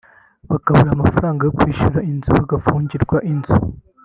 bakabura 0.51 0.89
amafaranga 0.93 1.41
yo 1.43 1.53
kwishura 1.57 1.99
inzu 2.11 2.29
bagafungirwa 2.37 3.17
inzu 3.31 3.55